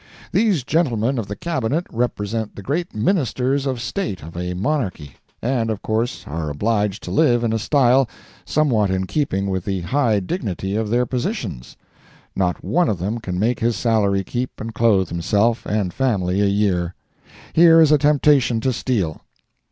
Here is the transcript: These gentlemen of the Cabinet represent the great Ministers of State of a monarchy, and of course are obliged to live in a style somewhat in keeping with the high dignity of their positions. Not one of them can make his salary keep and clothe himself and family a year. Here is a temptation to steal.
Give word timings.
These 0.31 0.63
gentlemen 0.63 1.19
of 1.19 1.27
the 1.27 1.35
Cabinet 1.35 1.85
represent 1.91 2.55
the 2.55 2.63
great 2.63 2.95
Ministers 2.95 3.67
of 3.67 3.79
State 3.79 4.23
of 4.23 4.35
a 4.35 4.55
monarchy, 4.55 5.11
and 5.43 5.69
of 5.69 5.83
course 5.83 6.25
are 6.25 6.49
obliged 6.49 7.03
to 7.03 7.11
live 7.11 7.43
in 7.43 7.53
a 7.53 7.59
style 7.59 8.09
somewhat 8.43 8.89
in 8.89 9.05
keeping 9.05 9.45
with 9.47 9.63
the 9.63 9.81
high 9.81 10.19
dignity 10.19 10.75
of 10.75 10.89
their 10.89 11.05
positions. 11.05 11.77
Not 12.35 12.63
one 12.63 12.89
of 12.89 12.97
them 12.97 13.19
can 13.19 13.37
make 13.37 13.59
his 13.59 13.75
salary 13.75 14.23
keep 14.23 14.59
and 14.59 14.73
clothe 14.73 15.09
himself 15.09 15.67
and 15.67 15.93
family 15.93 16.41
a 16.41 16.45
year. 16.47 16.95
Here 17.53 17.79
is 17.79 17.91
a 17.91 17.99
temptation 17.99 18.59
to 18.61 18.73
steal. 18.73 19.21